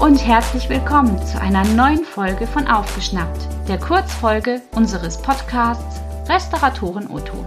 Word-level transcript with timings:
und 0.00 0.26
herzlich 0.26 0.66
willkommen 0.70 1.22
zu 1.26 1.38
einer 1.38 1.62
neuen 1.62 2.04
Folge 2.04 2.46
von 2.46 2.66
Aufgeschnappt, 2.66 3.46
der 3.68 3.78
Kurzfolge 3.78 4.62
unseres 4.74 5.20
Podcasts 5.20 6.00
Restauratoren 6.26 7.06
O-Ton. 7.08 7.44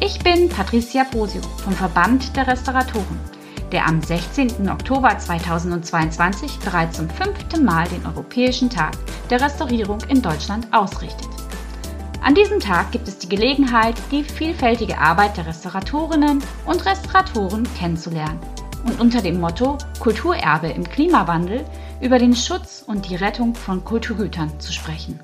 Ich 0.00 0.20
bin 0.20 0.48
Patricia 0.48 1.02
Posio 1.02 1.42
vom 1.64 1.72
Verband 1.72 2.36
der 2.36 2.46
Restauratoren, 2.46 3.18
der 3.72 3.84
am 3.84 4.00
16. 4.00 4.70
Oktober 4.70 5.18
2022 5.18 6.60
bereits 6.60 6.98
zum 6.98 7.10
fünften 7.10 7.64
Mal 7.64 7.88
den 7.88 8.06
Europäischen 8.06 8.70
Tag 8.70 8.92
der 9.28 9.40
Restaurierung 9.40 9.98
in 10.06 10.22
Deutschland 10.22 10.68
ausrichtet. 10.72 11.28
An 12.22 12.36
diesem 12.36 12.60
Tag 12.60 12.92
gibt 12.92 13.08
es 13.08 13.18
die 13.18 13.28
Gelegenheit, 13.28 13.96
die 14.12 14.22
vielfältige 14.22 14.98
Arbeit 14.98 15.36
der 15.36 15.46
Restauratorinnen 15.46 16.44
und 16.66 16.86
Restauratoren 16.86 17.66
kennenzulernen 17.76 18.38
und 18.84 19.00
unter 19.00 19.22
dem 19.22 19.40
Motto 19.40 19.78
Kulturerbe 19.98 20.68
im 20.68 20.88
Klimawandel 20.88 21.64
über 22.00 22.18
den 22.18 22.34
Schutz 22.34 22.82
und 22.86 23.08
die 23.08 23.16
Rettung 23.16 23.54
von 23.54 23.84
Kulturgütern 23.84 24.58
zu 24.60 24.72
sprechen. 24.72 25.20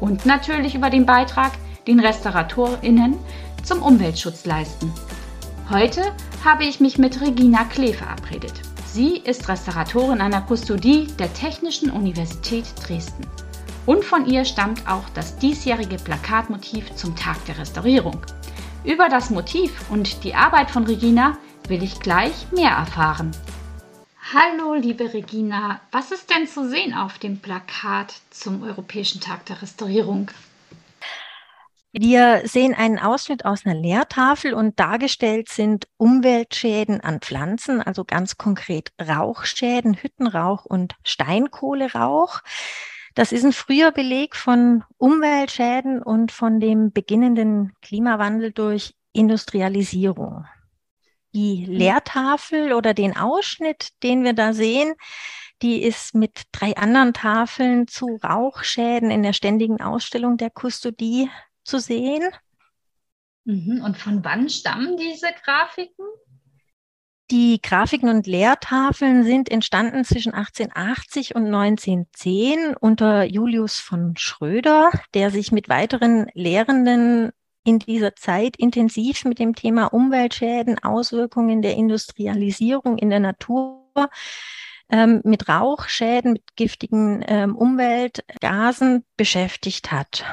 Und 0.00 0.26
natürlich 0.26 0.74
über 0.74 0.90
den 0.90 1.06
Beitrag, 1.06 1.52
den 1.86 2.00
RestauratorInnen 2.00 3.16
zum 3.62 3.82
Umweltschutz 3.82 4.44
leisten. 4.46 4.92
Heute 5.70 6.02
habe 6.44 6.64
ich 6.64 6.80
mich 6.80 6.98
mit 6.98 7.20
Regina 7.20 7.64
Klee 7.64 7.92
verabredet. 7.92 8.54
Sie 8.86 9.18
ist 9.18 9.48
Restauratorin 9.48 10.18
der 10.18 10.40
Kustodie 10.40 11.06
der 11.18 11.32
Technischen 11.32 11.90
Universität 11.90 12.64
Dresden. 12.84 13.24
Und 13.86 14.04
von 14.04 14.26
ihr 14.26 14.44
stammt 14.44 14.88
auch 14.88 15.04
das 15.14 15.36
diesjährige 15.36 15.96
Plakatmotiv 15.96 16.94
zum 16.96 17.14
Tag 17.14 17.44
der 17.46 17.58
Restaurierung. 17.58 18.18
Über 18.84 19.08
das 19.08 19.30
Motiv 19.30 19.90
und 19.90 20.24
die 20.24 20.34
Arbeit 20.34 20.70
von 20.70 20.84
Regina 20.84 21.38
will 21.70 21.82
ich 21.82 22.00
gleich 22.00 22.50
mehr 22.52 22.72
erfahren. 22.72 23.30
Hallo, 24.34 24.74
liebe 24.74 25.14
Regina, 25.14 25.80
was 25.92 26.10
ist 26.10 26.28
denn 26.28 26.46
zu 26.46 26.68
sehen 26.68 26.92
auf 26.92 27.18
dem 27.18 27.38
Plakat 27.38 28.14
zum 28.30 28.62
Europäischen 28.62 29.20
Tag 29.20 29.46
der 29.46 29.62
Restaurierung? 29.62 30.30
Wir 31.92 32.42
sehen 32.44 32.74
einen 32.74 32.98
Ausschnitt 32.98 33.44
aus 33.44 33.64
einer 33.64 33.74
Lehrtafel 33.74 34.52
und 34.52 34.78
dargestellt 34.78 35.48
sind 35.48 35.88
Umweltschäden 35.96 37.00
an 37.00 37.20
Pflanzen, 37.20 37.80
also 37.80 38.04
ganz 38.04 38.36
konkret 38.36 38.92
Rauchschäden, 39.00 39.94
Hüttenrauch 39.94 40.64
und 40.64 40.94
Steinkohlerauch. 41.04 42.40
Das 43.14 43.32
ist 43.32 43.44
ein 43.44 43.52
früher 43.52 43.90
Beleg 43.90 44.36
von 44.36 44.84
Umweltschäden 44.98 46.02
und 46.02 46.30
von 46.30 46.60
dem 46.60 46.92
beginnenden 46.92 47.74
Klimawandel 47.80 48.52
durch 48.52 48.94
Industrialisierung 49.12 50.46
die 51.34 51.66
mhm. 51.66 51.74
Lehrtafel 51.74 52.72
oder 52.72 52.94
den 52.94 53.16
Ausschnitt, 53.16 53.90
den 54.02 54.24
wir 54.24 54.32
da 54.32 54.52
sehen, 54.52 54.94
die 55.62 55.82
ist 55.82 56.14
mit 56.14 56.42
drei 56.52 56.76
anderen 56.76 57.12
Tafeln 57.12 57.86
zu 57.86 58.18
Rauchschäden 58.24 59.10
in 59.10 59.22
der 59.22 59.34
ständigen 59.34 59.80
Ausstellung 59.80 60.36
der 60.36 60.50
Kustodie 60.50 61.28
zu 61.64 61.78
sehen. 61.78 62.30
Mhm. 63.44 63.82
Und 63.84 63.98
von 63.98 64.24
wann 64.24 64.48
stammen 64.48 64.96
diese 64.96 65.28
Grafiken? 65.44 66.06
Die 67.30 67.60
Grafiken 67.62 68.08
und 68.08 68.26
Lehrtafeln 68.26 69.22
sind 69.22 69.50
entstanden 69.50 70.04
zwischen 70.04 70.34
1880 70.34 71.36
und 71.36 71.46
1910 71.46 72.74
unter 72.74 73.22
Julius 73.22 73.78
von 73.78 74.16
Schröder, 74.16 74.90
der 75.14 75.30
sich 75.30 75.52
mit 75.52 75.68
weiteren 75.68 76.28
Lehrenden 76.34 77.30
in 77.70 77.78
dieser 77.78 78.16
Zeit 78.16 78.56
intensiv 78.56 79.24
mit 79.24 79.38
dem 79.38 79.54
Thema 79.54 79.86
Umweltschäden, 79.86 80.82
Auswirkungen 80.82 81.62
der 81.62 81.76
Industrialisierung 81.76 82.98
in 82.98 83.10
der 83.10 83.20
Natur, 83.20 83.80
ähm, 84.90 85.20
mit 85.24 85.48
Rauchschäden, 85.48 86.32
mit 86.32 86.56
giftigen 86.56 87.24
ähm, 87.28 87.54
Umweltgasen 87.54 89.04
beschäftigt 89.16 89.92
hat. 89.92 90.24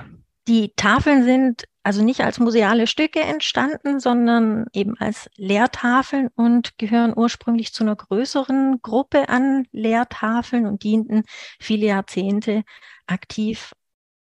Die 0.47 0.73
Tafeln 0.75 1.23
sind 1.23 1.65
also 1.83 2.03
nicht 2.03 2.21
als 2.21 2.39
museale 2.39 2.87
Stücke 2.87 3.21
entstanden, 3.21 3.99
sondern 3.99 4.65
eben 4.73 4.97
als 4.97 5.29
Lehrtafeln 5.35 6.29
und 6.35 6.77
gehören 6.79 7.13
ursprünglich 7.15 7.71
zu 7.71 7.83
einer 7.83 7.95
größeren 7.95 8.79
Gruppe 8.81 9.29
an 9.29 9.67
Lehrtafeln 9.71 10.65
und 10.65 10.83
dienten 10.83 11.23
viele 11.59 11.85
Jahrzehnte 11.85 12.63
aktiv 13.05 13.73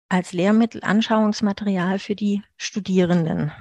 als 0.08 0.32
Lehrmittel, 0.32 0.82
Anschauungsmaterial 0.82 1.98
für 1.98 2.14
die 2.14 2.42
Studierenden. 2.56 3.52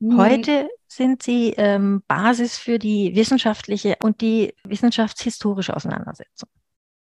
Mhm. 0.00 0.16
Heute 0.16 0.68
sind 0.86 1.22
sie 1.22 1.54
ähm, 1.56 2.02
Basis 2.08 2.58
für 2.58 2.78
die 2.78 3.14
wissenschaftliche 3.14 3.96
und 4.02 4.20
die 4.20 4.54
wissenschaftshistorische 4.64 5.74
Auseinandersetzung. 5.74 6.48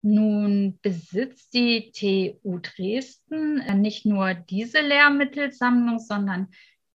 Nun 0.03 0.79
besitzt 0.81 1.53
die 1.53 1.93
TU 1.93 2.59
Dresden 2.59 3.61
äh, 3.61 3.75
nicht 3.75 4.07
nur 4.07 4.33
diese 4.35 4.81
Lehrmittelsammlung, 4.81 5.99
sondern 5.99 6.49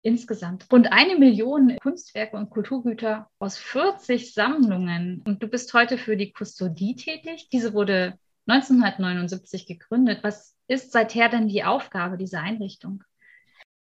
insgesamt 0.02 0.68
rund 0.72 0.92
eine 0.92 1.18
Million 1.18 1.78
Kunstwerke 1.82 2.38
und 2.38 2.50
Kulturgüter 2.50 3.30
aus 3.40 3.58
40 3.58 4.34
Sammlungen. 4.34 5.22
Und 5.26 5.44
du 5.44 5.48
bist 5.48 5.74
heute 5.74 5.98
für 5.98 6.16
die 6.16 6.32
Kustodie 6.32 6.96
tätig. 6.96 7.50
Diese 7.52 7.74
wurde 7.74 8.18
1979 8.48 9.66
gegründet. 9.66 10.24
Was 10.24 10.56
ist 10.68 10.92
seither 10.92 11.30
denn 11.30 11.48
die 11.48 11.64
Aufgabe 11.64 12.18
dieser 12.18 12.42
Einrichtung? 12.42 13.04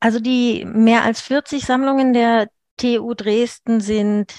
Also 0.00 0.20
die 0.20 0.64
mehr 0.64 1.02
als 1.02 1.20
40 1.22 1.64
Sammlungen 1.64 2.12
der 2.12 2.48
TU 2.76 3.14
Dresden 3.14 3.80
sind 3.80 4.34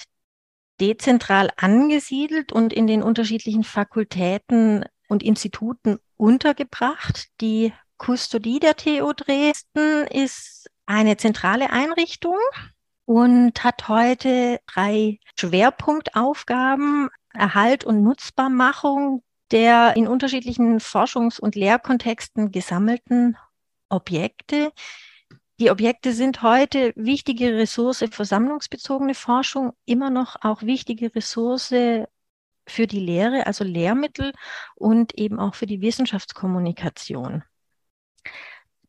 dezentral 0.80 1.52
angesiedelt 1.58 2.52
und 2.52 2.74
in 2.74 2.86
den 2.86 3.02
unterschiedlichen 3.02 3.64
Fakultäten 3.64 4.86
und 5.08 5.24
Instituten 5.24 5.98
untergebracht. 6.18 7.28
Die 7.42 7.74
Kustodie 7.98 8.60
der 8.60 8.76
TU 8.76 9.14
Dresden 9.14 10.06
ist 10.08 10.70
eine 10.86 11.18
zentrale 11.18 11.70
Einrichtung 11.70 12.38
und 13.06 13.64
hat 13.64 13.88
heute 13.88 14.60
drei 14.68 15.20
Schwerpunktaufgaben. 15.36 17.10
Erhalt 17.34 17.84
und 17.84 18.02
Nutzbarmachung 18.02 19.22
der 19.56 19.96
in 19.96 20.06
unterschiedlichen 20.06 20.82
Forschungs- 20.82 21.40
und 21.40 21.56
Lehrkontexten 21.56 22.52
gesammelten 22.52 23.38
Objekte. 23.88 24.74
Die 25.62 25.72
Objekte 25.72 26.12
sind 26.12 26.42
heute 26.42 26.92
wichtige 26.98 27.56
Ressource 27.56 28.04
für 28.12 28.26
sammlungsbezogene 28.26 29.16
Forschung, 29.16 29.72
immer 29.86 30.10
noch 30.10 30.36
auch 30.42 30.62
wichtige 30.62 31.16
Ressource 31.16 31.70
für 31.70 32.88
die 32.88 33.00
Lehre, 33.00 33.48
also 33.48 33.64
Lehrmittel 33.64 34.34
und 34.76 35.18
eben 35.18 35.40
auch 35.40 35.56
für 35.56 35.68
die 35.68 35.80
Wissenschaftskommunikation. 35.80 37.44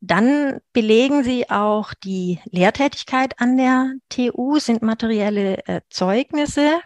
Dann 0.00 0.60
belegen 0.72 1.22
sie 1.22 1.48
auch 1.48 1.94
die 1.94 2.41
Lehrtätigkeit 2.47 3.38
an 3.41 3.56
der 3.56 3.93
TU, 4.09 4.59
sind 4.59 4.83
materielle 4.83 5.65
äh, 5.69 5.83
Zeugnisse 5.91 6.81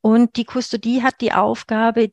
und 0.00 0.36
die 0.36 0.46
Kustodie 0.46 1.02
hat 1.02 1.20
die 1.20 1.34
Aufgabe, 1.34 2.10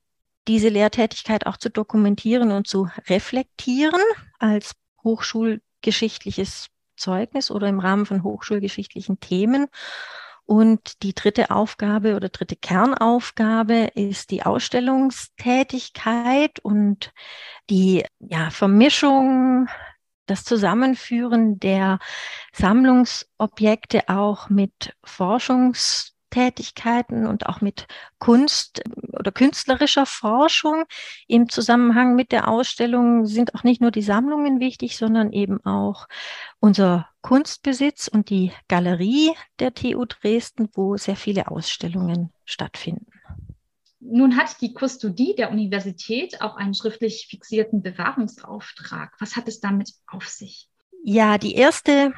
diese 0.49 0.69
Lehrtätigkeit 0.69 1.45
auch 1.45 1.57
zu 1.57 1.69
dokumentieren 1.69 2.51
und 2.51 2.65
zu 2.67 2.89
reflektieren 3.07 4.01
als 4.39 4.71
hochschulgeschichtliches 5.03 6.69
Zeugnis 6.97 7.51
oder 7.51 7.67
im 7.67 7.79
Rahmen 7.79 8.07
von 8.07 8.23
hochschulgeschichtlichen 8.23 9.19
Themen. 9.19 9.67
Und 10.45 11.03
die 11.03 11.13
dritte 11.13 11.51
Aufgabe 11.51 12.15
oder 12.15 12.29
dritte 12.29 12.55
Kernaufgabe 12.55 13.91
ist 13.93 14.31
die 14.31 14.41
Ausstellungstätigkeit 14.41 16.59
und 16.61 17.13
die 17.69 18.03
ja, 18.17 18.49
Vermischung, 18.49 19.67
das 20.25 20.45
Zusammenführen 20.45 21.59
der 21.59 21.99
Sammlungsobjekte 22.53 24.09
auch 24.09 24.49
mit 24.49 24.95
Forschungs 25.03 26.15
Tätigkeiten 26.29 27.25
und 27.25 27.45
auch 27.47 27.61
mit 27.61 27.87
Kunst 28.19 28.81
oder 29.13 29.31
künstlerischer 29.31 30.05
Forschung 30.05 30.85
im 31.27 31.49
Zusammenhang 31.49 32.15
mit 32.15 32.31
der 32.31 32.47
Ausstellung 32.47 33.25
sind 33.25 33.55
auch 33.55 33.63
nicht 33.63 33.81
nur 33.81 33.91
die 33.91 34.01
Sammlungen 34.01 34.59
wichtig, 34.59 34.97
sondern 34.97 35.31
eben 35.31 35.63
auch 35.65 36.07
unser 36.59 37.09
Kunstbesitz 37.21 38.07
und 38.07 38.29
die 38.29 38.51
Galerie 38.67 39.31
der 39.59 39.73
TU 39.73 40.05
Dresden, 40.05 40.69
wo 40.73 40.97
sehr 40.97 41.15
viele 41.15 41.49
Ausstellungen 41.49 42.31
stattfinden. 42.45 43.07
Nun 43.99 44.37
hat 44.37 44.61
die 44.61 44.73
Kustodie 44.73 45.35
der 45.35 45.51
Universität 45.51 46.41
auch 46.41 46.55
einen 46.55 46.73
schriftlich 46.73 47.27
fixierten 47.29 47.81
Bewahrungsauftrag. 47.81 49.13
Was 49.19 49.35
hat 49.35 49.47
es 49.47 49.59
damit 49.59 49.91
auf 50.07 50.27
sich? 50.27 50.69
Ja, 51.03 51.37
die 51.37 51.55
erste 51.55 52.13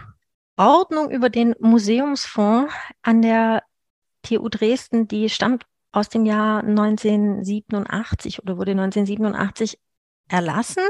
Ordnung 0.57 1.09
über 1.09 1.29
den 1.29 1.55
Museumsfonds 1.59 2.73
an 3.01 3.21
der 3.23 3.63
TU 4.21 4.49
Dresden, 4.49 5.07
die 5.07 5.29
stammt 5.29 5.65
aus 5.91 6.09
dem 6.09 6.25
Jahr 6.25 6.63
1987 6.63 8.41
oder 8.41 8.57
wurde 8.57 8.71
1987 8.71 9.79
erlassen. 10.29 10.83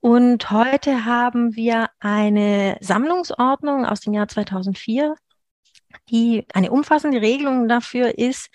Und 0.00 0.50
heute 0.50 1.04
haben 1.04 1.56
wir 1.56 1.90
eine 1.98 2.76
Sammlungsordnung 2.80 3.84
aus 3.84 4.00
dem 4.00 4.14
Jahr 4.14 4.28
2004, 4.28 5.16
die 6.10 6.46
eine 6.54 6.70
umfassende 6.70 7.20
Regelung 7.20 7.68
dafür 7.68 8.16
ist, 8.16 8.48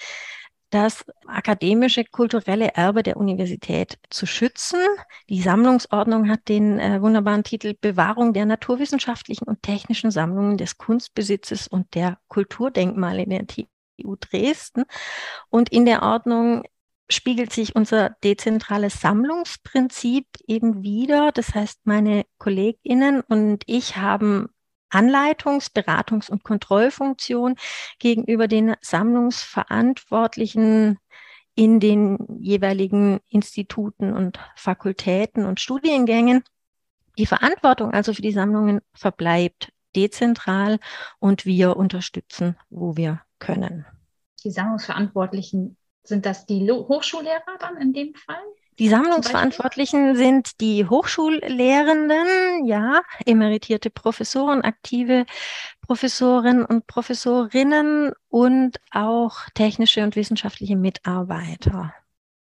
das 0.70 1.06
akademische 1.28 2.04
kulturelle 2.04 2.70
Erbe 2.74 3.04
der 3.04 3.18
Universität 3.18 4.00
zu 4.10 4.26
schützen. 4.26 4.80
Die 5.30 5.42
Sammlungsordnung 5.42 6.30
hat 6.30 6.48
den 6.50 6.80
äh, 6.80 7.00
wunderbaren 7.00 7.44
Titel 7.44 7.76
Bewahrung 7.80 8.34
der 8.34 8.48
naturwissenschaftlichen 8.48 9.48
und 9.48 9.62
technischen 9.62 10.10
Sammlungen 10.10 10.58
des 10.58 10.80
Kunstbesitzes 10.80 11.68
und 11.68 11.94
der 11.94 12.18
Kulturdenkmale 12.28 13.22
in 13.22 13.30
der 13.30 13.46
TU 13.46 13.66
Dresden. 13.98 14.84
Und 15.50 15.70
in 15.70 15.86
der 15.86 16.04
Ordnung 16.04 16.64
spiegelt 17.10 17.54
sich 17.54 17.76
unser 17.76 18.12
dezentrales 18.24 19.02
Sammlungsprinzip 19.02 20.28
eben 20.48 20.84
wieder. 20.84 21.32
Das 21.32 21.54
heißt, 21.54 21.82
meine 21.86 22.26
Kolleginnen 22.38 23.22
und 23.22 23.64
ich 23.68 23.98
haben 23.98 24.50
Anleitungs-, 24.90 25.74
Beratungs- 25.74 26.30
und 26.30 26.44
Kontrollfunktion 26.44 27.56
gegenüber 28.00 28.48
den 28.48 28.76
Sammlungsverantwortlichen 28.82 31.00
in 31.56 31.80
den 31.80 32.18
jeweiligen 32.40 33.20
Instituten 33.30 34.14
und 34.14 34.40
Fakultäten 34.56 35.46
und 35.46 35.60
Studiengängen. 35.60 36.44
Die 37.18 37.28
Verantwortung 37.28 37.92
also 37.92 38.14
für 38.14 38.24
die 38.24 38.32
Sammlungen 38.32 38.82
verbleibt 38.94 39.72
dezentral 39.96 40.80
und 41.20 41.46
wir 41.46 41.78
unterstützen, 41.78 42.58
wo 42.70 42.98
wir 42.98 43.22
können. 43.44 43.86
Die 44.44 44.52
Sammlungsverantwortlichen, 44.52 45.78
sind 46.04 46.26
das 46.26 46.46
die 46.46 46.70
Hochschullehrer 46.70 47.58
dann 47.60 47.78
in 47.78 47.94
dem 47.94 48.14
Fall? 48.16 48.44
Die 48.80 48.90
Sammlungsverantwortlichen 48.90 50.16
sind 50.16 50.60
die 50.60 50.86
Hochschullehrenden, 50.88 52.66
ja, 52.66 53.02
emeritierte 53.26 53.92
Professoren, 53.92 54.62
aktive 54.62 55.26
Professoren 55.82 56.66
und 56.66 56.88
Professorinnen 56.88 58.14
und 58.30 58.80
auch 58.92 59.38
technische 59.54 60.04
und 60.04 60.16
wissenschaftliche 60.16 60.76
Mitarbeiter 60.76 61.94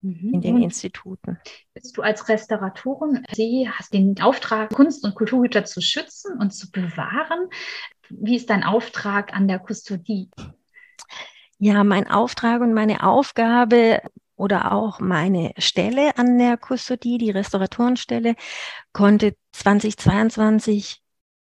mhm. 0.01 0.33
in 0.33 0.41
den 0.41 0.55
und 0.55 0.63
Instituten. 0.63 1.37
Bist 1.75 1.95
du 1.95 2.01
als 2.01 2.27
Restauratorin, 2.27 3.23
sie 3.31 3.69
hast 3.71 3.93
den 3.93 4.19
Auftrag, 4.19 4.71
Kunst- 4.73 5.03
und 5.03 5.13
Kulturgüter 5.13 5.63
zu 5.65 5.79
schützen 5.79 6.39
und 6.39 6.51
zu 6.51 6.71
bewahren. 6.71 7.49
Wie 8.09 8.35
ist 8.35 8.49
dein 8.49 8.63
Auftrag 8.63 9.33
an 9.33 9.47
der 9.47 9.59
Kustodie? 9.59 10.31
Ja, 11.57 11.83
mein 11.83 12.09
Auftrag 12.09 12.61
und 12.61 12.73
meine 12.73 13.03
Aufgabe 13.03 14.01
oder 14.35 14.73
auch 14.73 14.99
meine 14.99 15.53
Stelle 15.57 16.17
an 16.17 16.37
der 16.37 16.57
Kustodie, 16.57 17.17
die 17.17 17.31
Restauratorenstelle, 17.31 18.35
konnte 18.91 19.35
2022 19.53 21.01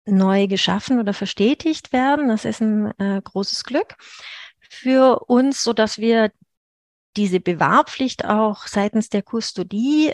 neu 0.05 0.47
geschaffen 0.47 0.99
oder 0.99 1.13
verstetigt 1.13 1.93
werden. 1.93 2.27
Das 2.27 2.45
ist 2.45 2.61
ein 2.61 2.91
äh, 2.99 3.21
großes 3.23 3.63
Glück 3.63 3.95
für 4.59 5.19
uns, 5.27 5.63
so 5.63 5.71
dass 5.71 5.97
wir 5.97 6.31
diese 7.15 7.39
Bewahrpflicht 7.39 8.25
auch 8.25 8.67
seitens 8.67 9.09
der 9.09 9.21
Kustodie 9.21 10.13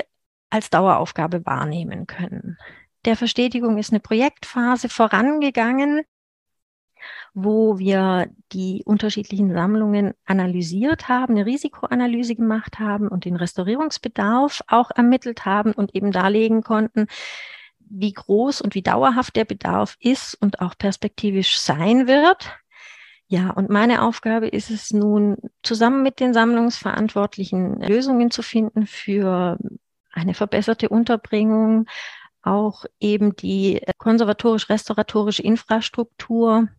als 0.50 0.70
Daueraufgabe 0.70 1.46
wahrnehmen 1.46 2.08
können. 2.08 2.58
Der 3.06 3.16
Verstetigung 3.16 3.78
ist 3.78 3.92
eine 3.92 4.00
Projektphase 4.02 4.90
vorangegangen, 4.90 6.02
wo 7.34 7.78
wir 7.78 8.30
die 8.52 8.84
unterschiedlichen 8.86 9.54
Sammlungen 9.54 10.14
analysiert 10.26 11.08
haben, 11.08 11.36
eine 11.36 11.46
Risikoanalyse 11.46 12.36
gemacht 12.36 12.80
haben 12.80 13.08
und 13.08 13.26
den 13.26 13.36
Restaurierungsbedarf 13.36 14.62
auch 14.68 14.92
ermittelt 14.92 15.46
haben 15.46 15.72
und 15.74 15.96
eben 15.96 16.12
darlegen 16.12 16.64
konnten, 16.64 17.08
wie 17.80 18.14
groß 18.14 18.62
und 18.62 18.76
wie 18.76 18.82
dauerhaft 18.82 19.36
der 19.36 19.46
Bedarf 19.46 19.98
ist 20.00 20.36
und 20.36 20.62
auch 20.62 20.78
perspektivisch 20.78 21.60
sein 21.60 22.08
wird. 22.08 22.52
Ja, 23.28 23.52
und 23.52 23.70
meine 23.70 24.02
Aufgabe 24.02 24.48
ist 24.48 24.72
es 24.72 24.92
nun, 24.92 25.38
zusammen 25.62 26.02
mit 26.02 26.20
den 26.20 26.34
Sammlungsverantwortlichen 26.34 27.80
Lösungen 27.80 28.32
zu 28.32 28.42
finden 28.42 28.88
für 28.88 29.58
eine 30.12 30.34
verbesserte 30.34 30.90
Unterbringung, 30.90 31.86
auch 32.42 32.86
eben 33.00 33.36
die 33.36 33.82
konservatorisch-restauratorische 33.98 35.44
Infrastruktur 35.44 36.70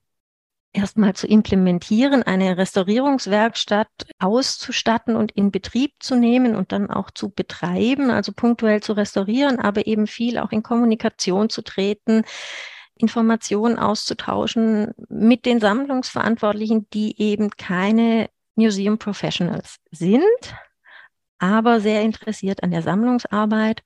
erstmal 0.73 1.15
zu 1.15 1.27
implementieren, 1.27 2.23
eine 2.23 2.57
Restaurierungswerkstatt 2.57 3.89
auszustatten 4.19 5.17
und 5.17 5.33
in 5.33 5.51
Betrieb 5.51 5.95
zu 6.01 6.15
nehmen 6.15 6.55
und 6.55 6.73
dann 6.73 6.91
auch 6.91 7.11
zu 7.11 7.31
betreiben, 7.31 8.11
also 8.11 8.33
punktuell 8.33 8.81
zu 8.81 8.93
restaurieren, 8.93 9.59
aber 9.59 9.87
eben 9.87 10.07
viel 10.07 10.39
auch 10.39 10.53
in 10.53 10.63
Kommunikation 10.63 11.51
zu 11.51 11.63
treten, 11.63 12.23
Informationen 12.97 13.79
auszutauschen 13.79 14.93
mit 15.09 15.47
den 15.47 15.59
Sammlungsverantwortlichen, 15.59 16.89
die 16.93 17.21
eben 17.21 17.51
keine 17.51 18.29
Museum 18.55 18.99
Professionals 18.99 19.77
sind, 19.91 20.21
aber 21.39 21.81
sehr 21.81 22.03
interessiert 22.03 22.63
an 22.63 22.71
der 22.71 22.83
Sammlungsarbeit 22.83 23.83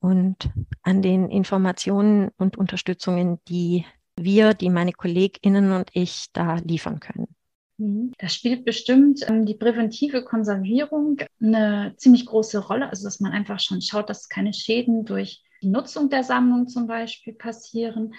und 0.00 0.50
an 0.82 1.02
den 1.02 1.30
Informationen 1.30 2.30
und 2.36 2.56
Unterstützungen, 2.56 3.38
die 3.48 3.86
wir, 4.24 4.54
die 4.54 4.70
meine 4.70 4.92
KollegInnen 4.92 5.72
und 5.72 5.90
ich 5.92 6.26
da 6.32 6.56
liefern 6.56 7.00
können. 7.00 7.28
Mhm. 7.78 8.12
Da 8.18 8.28
spielt 8.28 8.64
bestimmt 8.64 9.24
ähm, 9.28 9.46
die 9.46 9.54
präventive 9.54 10.24
Konservierung 10.24 11.18
eine 11.40 11.94
ziemlich 11.96 12.26
große 12.26 12.58
Rolle. 12.58 12.90
Also, 12.90 13.04
dass 13.04 13.20
man 13.20 13.32
einfach 13.32 13.60
schon 13.60 13.80
schaut, 13.80 14.10
dass 14.10 14.28
keine 14.28 14.52
Schäden 14.52 15.04
durch 15.04 15.42
die 15.62 15.68
Nutzung 15.68 16.08
der 16.08 16.22
Sammlung 16.22 16.68
zum 16.68 16.86
Beispiel 16.86 17.34
passieren. 17.34 18.14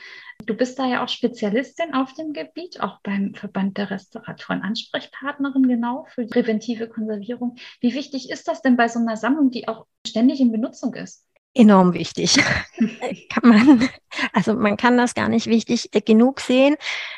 Du 0.46 0.56
bist 0.56 0.78
da 0.78 0.88
ja 0.88 1.04
auch 1.04 1.10
Spezialistin 1.10 1.94
auf 1.94 2.14
dem 2.14 2.34
Gebiet, 2.34 2.82
auch 2.82 3.00
beim 3.02 3.34
Verband 3.34 3.78
der 3.78 3.92
Restauratoren 3.92 4.62
Ansprechpartnerin 4.62 5.68
genau 5.68 6.06
für 6.14 6.26
präventive 6.26 6.90
Konservierung. 6.90 7.56
Wie 7.80 7.94
wichtig 7.94 8.30
ist 8.30 8.48
das 8.48 8.62
denn 8.62 8.76
bei 8.76 8.88
so 8.88 9.00
einer 9.00 9.16
Sammlung, 9.16 9.52
die 9.52 9.68
auch 9.68 9.86
ständig 10.06 10.42
in 10.42 10.52
Benutzung 10.52 10.94
ist? 10.96 11.29
Enorm 11.60 11.94
wichtig. 11.94 12.38
kann 13.30 13.50
man, 13.50 13.90
also 14.34 14.54
man 14.54 14.78
kann 14.78 14.98
das 14.98 15.14
gar 15.14 15.30
nicht 15.30 15.48
wichtig 15.48 15.94
äh, 15.94 16.02
genug 16.02 16.40
sehen. 16.40 16.76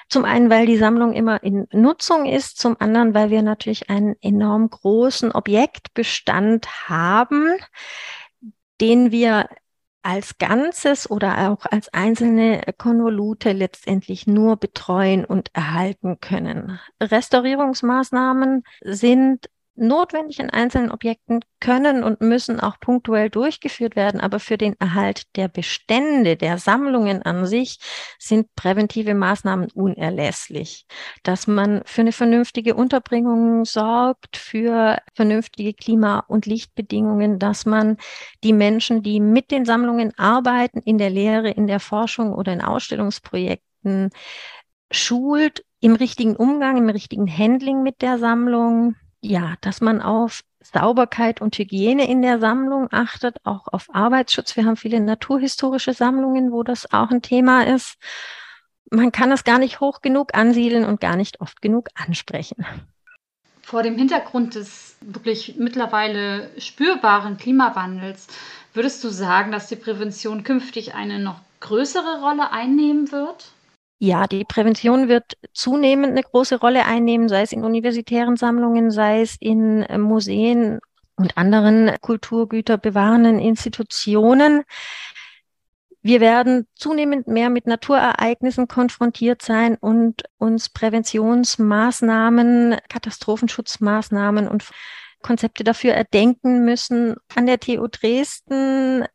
Zum 0.10 0.26
einen, 0.26 0.50
weil 0.50 0.66
die 0.66 0.78
Sammlung 0.78 1.14
immer 1.14 1.42
in 1.44 1.68
Nutzung 1.72 2.26
ist, 2.26 2.58
zum 2.58 2.76
anderen, 2.80 3.14
weil 3.14 3.30
wir 3.30 3.44
natürlich 3.44 3.90
einen 3.90 4.16
enorm 4.22 4.70
großen 4.70 5.32
Objektbestand 5.32 6.90
haben, 6.90 7.56
den 8.82 9.12
wir 9.12 9.48
als 10.04 10.40
Ganzes 10.40 11.10
oder 11.10 11.52
auch 11.52 11.66
als 11.70 11.94
einzelne 11.94 12.62
Konvolute 12.78 13.52
letztendlich 13.52 14.26
nur 14.26 14.58
betreuen 14.58 15.24
und 15.26 15.52
erhalten 15.54 16.20
können. 16.20 16.80
Restaurierungsmaßnahmen 17.00 18.64
sind 18.84 19.48
notwendig 19.82 20.40
in 20.40 20.50
einzelnen 20.50 20.92
Objekten 20.92 21.42
können 21.60 22.04
und 22.04 22.22
müssen 22.22 22.60
auch 22.60 22.80
punktuell 22.80 23.30
durchgeführt 23.30 23.96
werden, 23.96 24.22
aber 24.22 24.40
für 24.40 24.58
den 24.58 24.80
Erhalt 24.80 25.24
der 25.36 25.48
Bestände, 25.48 26.38
der 26.38 26.58
Sammlungen 26.58 27.22
an 27.24 27.46
sich 27.46 27.80
sind 28.18 28.54
präventive 28.56 29.14
Maßnahmen 29.14 29.70
unerlässlich. 29.74 30.86
Dass 31.24 31.48
man 31.48 31.82
für 31.86 32.02
eine 32.02 32.12
vernünftige 32.12 32.76
Unterbringung 32.76 33.66
sorgt, 33.66 34.38
für 34.38 35.00
vernünftige 35.14 35.74
Klima- 35.74 36.24
und 36.28 36.46
Lichtbedingungen, 36.46 37.40
dass 37.40 37.66
man 37.66 37.98
die 38.44 38.54
Menschen, 38.54 39.04
die 39.04 39.20
mit 39.20 39.52
den 39.52 39.66
Sammlungen 39.66 40.18
arbeiten, 40.18 40.80
in 40.80 40.98
der 40.98 41.10
Lehre, 41.10 41.50
in 41.50 41.68
der 41.68 41.80
Forschung 41.80 42.34
oder 42.34 42.54
in 42.54 42.62
Ausstellungsprojekten, 42.62 44.12
schult 44.92 45.64
im 45.80 45.96
richtigen 45.96 46.36
Umgang, 46.36 46.78
im 46.78 46.90
richtigen 46.90 47.28
Handling 47.28 47.82
mit 47.82 48.02
der 48.02 48.20
Sammlung, 48.20 48.96
ja, 49.22 49.56
dass 49.62 49.82
man 49.82 50.02
auf 50.02 50.42
Sauberkeit 50.62 51.42
und 51.42 51.58
Hygiene 51.58 52.08
in 52.08 52.22
der 52.22 52.40
Sammlung 52.40 52.88
achtet, 52.92 53.38
auch 53.44 53.68
auf 53.68 53.88
Arbeitsschutz. 53.94 54.56
Wir 54.56 54.66
haben 54.66 54.78
viele 54.78 55.00
naturhistorische 55.00 55.94
Sammlungen, 55.94 56.52
wo 56.52 56.64
das 56.64 56.92
auch 56.92 57.10
ein 57.10 57.22
Thema 57.22 57.66
ist. 57.66 57.98
Man 58.92 59.12
kann 59.12 59.32
es 59.32 59.44
gar 59.44 59.58
nicht 59.58 59.80
hoch 59.80 60.02
genug 60.02 60.36
ansiedeln 60.36 60.86
und 60.86 61.00
gar 61.00 61.16
nicht 61.16 61.40
oft 61.40 61.62
genug 61.62 61.90
ansprechen. 61.96 62.66
Vor 63.62 63.84
dem 63.84 63.96
Hintergrund 63.96 64.56
des 64.56 64.98
wirklich 65.02 65.56
mittlerweile 65.58 66.50
spürbaren 66.60 67.38
Klimawandels, 67.38 68.28
würdest 68.74 69.04
du 69.04 69.10
sagen, 69.10 69.52
dass 69.52 69.68
die 69.68 69.76
Prävention 69.78 70.44
künftig 70.44 70.94
eine 70.94 71.20
noch 71.20 71.40
größere 71.62 72.22
Rolle 72.22 72.52
einnehmen 72.52 73.12
wird? 73.12 73.52
Ja, 74.04 74.26
die 74.26 74.46
Prävention 74.46 75.10
wird 75.10 75.38
zunehmend 75.54 76.14
eine 76.14 76.24
große 76.24 76.60
Rolle 76.60 76.86
einnehmen, 76.86 77.30
sei 77.30 77.44
es 77.44 77.52
in 77.52 77.64
universitären 77.64 78.36
Sammlungen, 78.36 78.90
sei 78.90 79.22
es 79.22 79.36
in 79.40 79.84
äh, 79.84 80.00
Museen 80.00 80.80
und 81.18 81.38
anderen 81.38 81.92
Kulturgüter 82.02 82.80
bewahrenden 82.80 83.38
Institutionen. 83.38 84.64
Wir 86.02 86.20
werden 86.20 86.66
zunehmend 86.74 87.28
mehr 87.28 87.52
mit 87.52 87.68
Naturereignissen 87.68 88.68
konfrontiert 88.68 89.44
sein 89.44 89.78
und 89.80 90.24
uns 90.40 90.70
Präventionsmaßnahmen, 90.70 92.78
Katastrophenschutzmaßnahmen 92.90 94.48
und 94.48 94.64
Konzepte 95.22 95.64
dafür 95.64 95.94
erdenken 95.94 96.66
müssen. 96.66 97.18
An 97.36 97.46
der 97.46 97.60
TU 97.60 97.88
Dresden 97.88 99.06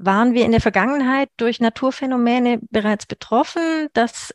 waren 0.00 0.32
wir 0.34 0.44
in 0.44 0.50
der 0.50 0.60
Vergangenheit 0.60 1.28
durch 1.36 1.60
Naturphänomene 1.60 2.58
bereits 2.70 3.06
betroffen. 3.06 3.88
Das 3.92 4.32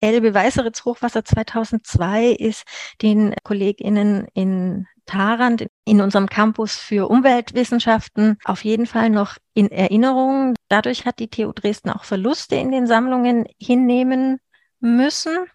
Elbe-Weißeritz-Hochwasser 0.00 1.24
2002 1.24 2.30
ist 2.30 2.64
den 3.02 3.34
KollegInnen 3.44 4.26
in 4.34 4.86
Tarand 5.04 5.66
in 5.84 6.00
unserem 6.00 6.28
Campus 6.28 6.76
für 6.76 7.08
Umweltwissenschaften 7.08 8.38
auf 8.44 8.64
jeden 8.64 8.86
Fall 8.86 9.10
noch 9.10 9.36
in 9.52 9.70
Erinnerung. 9.70 10.54
Dadurch 10.68 11.04
hat 11.04 11.18
die 11.18 11.28
TU 11.28 11.52
Dresden 11.52 11.90
auch 11.90 12.04
Verluste 12.04 12.56
in 12.56 12.70
den 12.70 12.86
Sammlungen 12.86 13.46
hinnehmen 13.60 14.38
müssen 14.80 15.46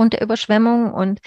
aufgrund 0.00 0.14
der 0.14 0.22
Überschwemmung 0.22 0.94
und 0.94 1.20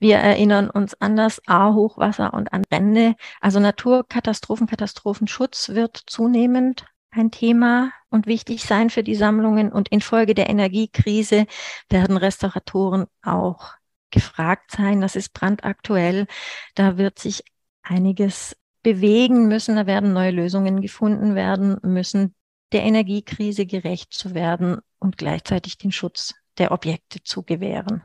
wir 0.00 0.16
erinnern 0.16 0.70
uns 0.70 0.98
an 0.98 1.14
das 1.14 1.42
A-Hochwasser 1.46 2.32
und 2.32 2.54
an 2.54 2.62
Brände. 2.70 3.16
Also 3.42 3.60
Naturkatastrophen, 3.60 4.66
Katastrophenschutz 4.66 5.68
wird 5.68 6.00
zunehmend 6.06 6.86
ein 7.10 7.30
Thema 7.30 7.92
und 8.08 8.26
wichtig 8.26 8.64
sein 8.64 8.88
für 8.88 9.02
die 9.02 9.14
Sammlungen. 9.14 9.70
Und 9.70 9.90
infolge 9.90 10.32
der 10.32 10.48
Energiekrise 10.48 11.44
werden 11.90 12.16
Restauratoren 12.16 13.04
auch 13.22 13.74
gefragt 14.10 14.70
sein. 14.70 15.02
Das 15.02 15.16
ist 15.16 15.34
brandaktuell. 15.34 16.26
Da 16.74 16.96
wird 16.96 17.18
sich 17.18 17.44
einiges 17.82 18.56
bewegen 18.82 19.48
müssen. 19.48 19.76
Da 19.76 19.86
werden 19.86 20.14
neue 20.14 20.30
Lösungen 20.30 20.80
gefunden 20.80 21.34
werden 21.34 21.76
müssen, 21.82 22.34
der 22.72 22.84
Energiekrise 22.84 23.66
gerecht 23.66 24.14
zu 24.14 24.32
werden 24.32 24.78
und 24.98 25.18
gleichzeitig 25.18 25.76
den 25.76 25.92
Schutz 25.92 26.34
der 26.56 26.72
Objekte 26.72 27.22
zu 27.22 27.42
gewähren. 27.42 28.02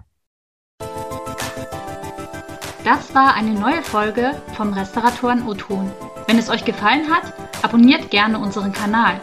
Das 2.84 3.14
war 3.14 3.34
eine 3.34 3.52
neue 3.52 3.82
Folge 3.82 4.42
vom 4.56 4.74
Restauratoren 4.74 5.46
O-Ton. 5.48 5.92
Wenn 6.28 6.38
es 6.38 6.50
euch 6.50 6.64
gefallen 6.64 7.10
hat, 7.14 7.34
abonniert 7.62 8.10
gerne 8.10 8.40
unseren 8.40 8.72
Kanal. 8.72 9.20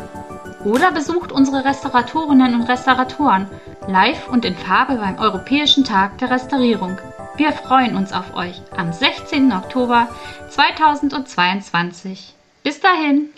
Oder 0.64 0.92
besucht 0.92 1.32
unsere 1.32 1.64
Restauratorinnen 1.64 2.54
und 2.54 2.68
Restauratoren 2.68 3.46
live 3.88 4.28
und 4.28 4.44
in 4.44 4.56
Farbe 4.56 4.96
beim 4.96 5.18
Europäischen 5.18 5.84
Tag 5.84 6.18
der 6.18 6.30
Restaurierung. 6.30 6.98
Wir 7.36 7.52
freuen 7.52 7.96
uns 7.96 8.12
auf 8.12 8.34
euch 8.34 8.60
am 8.76 8.92
16. 8.92 9.52
Oktober 9.52 10.08
2022. 10.50 12.34
Bis 12.62 12.80
dahin! 12.80 13.30